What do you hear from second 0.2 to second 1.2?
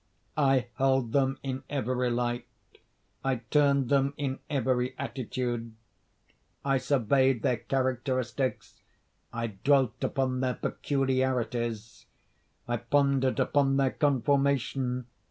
I held